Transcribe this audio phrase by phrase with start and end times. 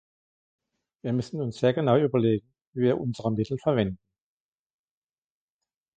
[1.03, 3.99] Wir müssen uns sehr genau überlegen, wie wir unsere Mittel verwenden.